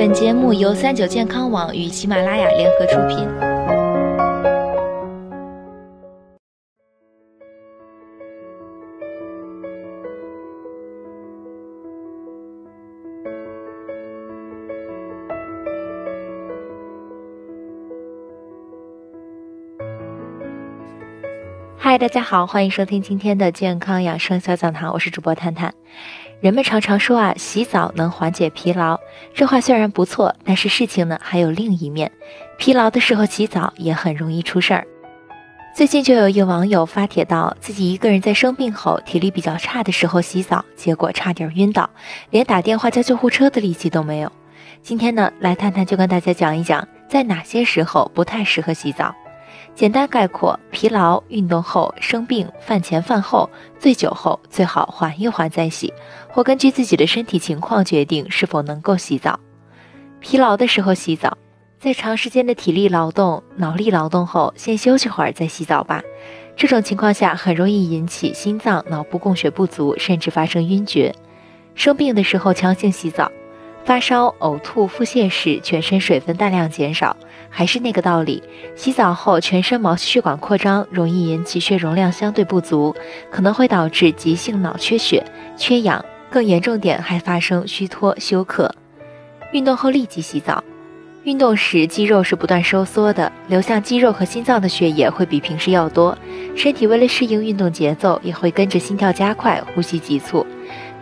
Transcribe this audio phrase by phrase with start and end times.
[0.00, 3.49] 本节目由三九健康网与喜马拉雅联合出品。
[21.82, 25.72] 嗨，大家好，欢迎收听今天的健康养生小讲堂，我是主播探探。
[26.38, 29.00] 人们常常说啊，洗澡能缓解疲劳，
[29.32, 32.12] 这话虽然不错，但是事情呢还有另一面。
[32.58, 34.86] 疲劳的时候洗澡也很容易出事儿。
[35.74, 41.88] 最近就有一网友发帖到，自己一个人在生病后体力比较差的时候洗澡，结果差点晕倒，
[42.28, 44.30] 连打电话叫救护车的力气都没有。
[44.82, 49.14] 今天呢，来探探就跟大家讲一讲，在哪些时候不太适合洗澡。
[49.80, 53.48] 简单概括：疲劳、运动后、生病、饭前饭后、
[53.78, 55.90] 醉酒后，最好缓一缓再洗，
[56.28, 59.40] 或根据自己的身体情况决定是否能够洗澡。
[60.18, 61.38] 疲劳的时候洗澡，
[61.78, 66.02] 在长时间的体力劳动、脑力劳动后，先休息会儿再洗澡吧。
[66.54, 71.14] 这种情况下很容易引起心脏、脑部供血不足，甚至发生晕厥。
[71.74, 73.32] 生病的时候强行洗澡。
[73.82, 77.16] 发烧、呕吐、腹泻时，全身水分大量减少。
[77.50, 78.42] 还是那个道理，
[78.76, 82.94] 洗澡后全身毛细血管扩张，容易引起血容量相对不足，
[83.30, 85.22] 可能会导致急性脑缺血、
[85.56, 88.72] 缺氧，更严重点还发生虚脱、休克。
[89.52, 90.62] 运动后立即洗澡。
[91.24, 96.16] 运动时肌肉是不断收缩的，流向肌肉和心脏的血液会比平时要多，
[96.56, 100.46] 身体为了适应运动节奏，也会跟着心跳加快、呼吸急促。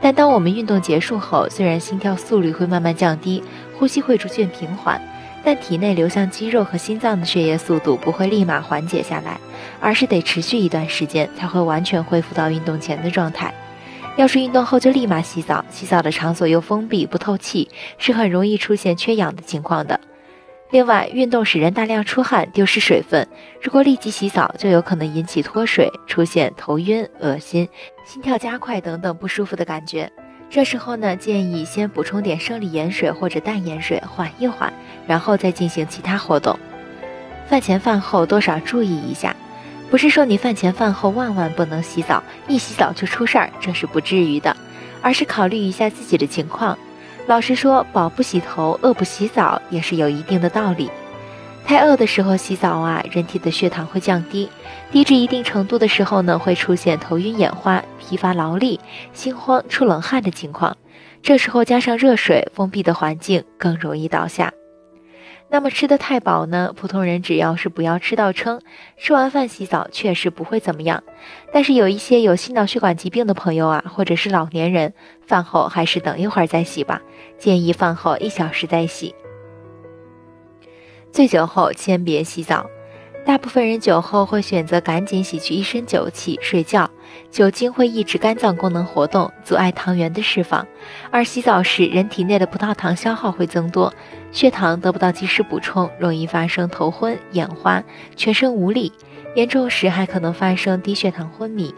[0.00, 3.44] 但当我们运动结束后，虽然心跳速率会慢慢降低，
[3.78, 5.00] 呼吸会逐渐平缓，
[5.48, 9.40] 但体内流向肌肉和心脏的血液速度不会立马缓解下来，
[9.80, 13.50] 而是得持续一段时间才会完全恢复到运动前的状态。
[14.18, 19.98] 要是运动后就立马洗澡，洗澡的场所又封闭不透气，是很容易出现缺氧的情况的。
[20.70, 23.26] 另外，运动使人大量出汗，丢失水分。
[23.62, 27.66] 如果立即洗澡，就有可能引起脱水，出现头晕、恶心、
[28.04, 30.12] 心跳加快等等不舒服的感觉。
[30.50, 34.72] 这时候呢，建议先补充点生理盐水或者淡盐水，缓一缓，
[35.06, 36.58] 然后再进行其他活动。
[37.46, 39.36] 饭前饭后多少注意一下，
[39.90, 44.56] 不是说你饭前饭后万万不能洗澡，一洗澡就出事儿，这是不至于的，
[45.02, 46.78] 而是考虑一下自己的情况。
[47.26, 50.90] 老实说，饱不洗头，饿不洗澡也是有一定的道理。
[51.68, 54.48] 太饿的时候洗澡啊，人体的血糖会降低，
[54.90, 58.80] 低至一定程度的时候呢，会出现头晕眼花、疲乏劳力、
[59.12, 60.74] 心慌、出冷汗的情况。
[61.20, 64.50] 这时候加上热水、封闭的环境，更容易倒下。
[65.50, 66.72] 那么吃得太饱呢？
[66.74, 68.62] 普通人只要是不要吃到撑，
[68.96, 71.04] 吃完饭洗澡确实不会怎么样。
[71.52, 74.94] 但是有一些有心脑血管疾病的朋友啊，或者是老年人，
[75.26, 77.02] 饭后还是等一会儿再洗吧。
[77.38, 79.14] 建议饭后一小时再洗。
[81.12, 82.66] 醉酒后先别洗澡。
[83.26, 86.88] 大部分人酒后会选择赶紧洗去一身酒气睡觉，
[87.30, 90.66] 酒精会抑制肝脏功能活动，阻碍糖原的释放，
[91.10, 93.92] 而洗澡时人体内的葡萄糖消耗会增多，
[94.32, 97.84] 血糖得不到及时补充，容易发生头昏眼花、
[98.16, 98.90] 全身无力，
[99.34, 101.74] 严重时还可能发生低血糖昏迷。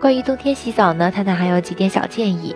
[0.00, 2.54] 关于冬天洗澡呢，太太还有几点小建议：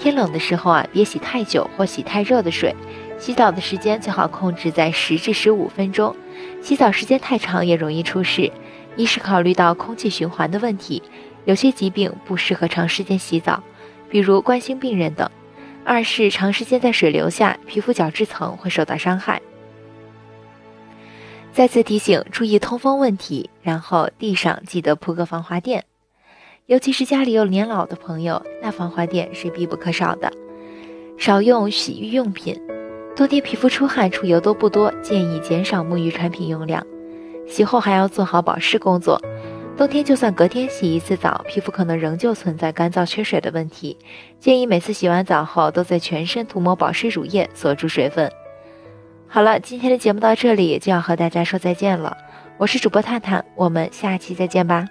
[0.00, 2.74] 天冷的时候啊，别洗太久或洗太热的水，
[3.22, 6.16] 洗澡的时间最好控制在十至十五分钟。
[6.60, 8.50] 洗澡时间太长也容易出事，
[8.96, 11.00] 一是考虑到空气循环的问题，
[11.44, 13.62] 有些疾病不适合长时间洗澡，
[14.10, 15.28] 比如冠心病人等；
[15.84, 19.40] 二是长时间在水流下，皮肤角质层会受到伤害。
[21.52, 25.84] 再次提醒，注意通风问题，然后地上记得铺个防滑垫，
[26.66, 30.32] 尤其是家里有年老的朋友，那防滑垫是必不可少的。
[31.16, 32.60] 少用洗浴用品。
[33.14, 36.84] 冬天皮肤出汗出油都不多，建议减少沐浴产品用量。
[37.46, 39.20] 洗后还要做好保湿工作。
[39.76, 43.98] 冬天就算隔天洗一次澡，皮肤可能仍旧存在干燥缺水的问题。
[44.40, 48.30] 建议每次洗完澡后都在全身涂抹保湿乳液，锁住水分。
[49.28, 52.16] 好了，今天的节目到这里就要和大家说再见了。
[52.56, 54.86] 我是主播探探，我们下期再见吧。